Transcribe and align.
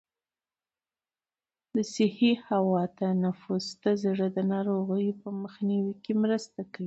د 1.75 1.77
صحي 1.93 2.31
هوا 2.47 2.83
تنفس 2.99 3.65
د 3.83 3.85
زړه 4.03 4.27
د 4.35 4.39
ناروغیو 4.53 5.17
په 5.21 5.29
مخنیوي 5.41 5.95
کې 6.03 6.13
مرسته 6.23 6.59
کوي. 6.73 6.79